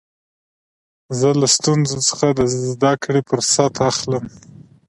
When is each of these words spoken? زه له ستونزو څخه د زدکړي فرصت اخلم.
زه 1.19 1.29
له 1.39 1.47
ستونزو 1.55 1.97
څخه 2.09 2.27
د 2.37 2.39
زدکړي 2.65 3.21
فرصت 3.29 3.73
اخلم. 3.89 4.25